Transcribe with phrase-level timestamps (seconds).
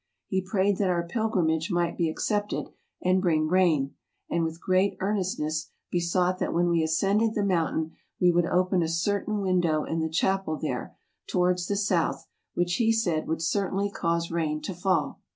[0.25, 2.71] He prayed that our pilgrimage might be accepted,
[3.03, 3.93] and bring rain,
[4.31, 8.89] and with great earnestness besought that when we ascended the mountain we would open a
[8.89, 10.95] certain window in the chapel there,
[11.27, 12.25] towards the south,
[12.55, 15.21] which, he said, would certainly cause rain to fall.